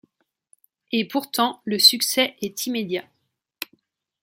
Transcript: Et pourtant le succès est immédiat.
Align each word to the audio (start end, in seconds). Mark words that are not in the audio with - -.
Et 0.91 1.07
pourtant 1.07 1.61
le 1.63 1.77
succès 1.77 2.35
est 2.41 2.65
immédiat. 2.65 3.07